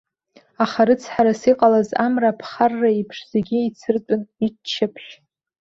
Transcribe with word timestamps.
Аха, 0.63 0.81
рыцҳарас 0.87 1.41
иҟалаз, 1.51 1.89
амра 2.05 2.29
аԥхарра 2.33 2.89
еиԥш, 2.93 3.17
зегьы 3.31 3.55
еицыртәын 3.61 4.21
иччаԥшь. 4.45 5.09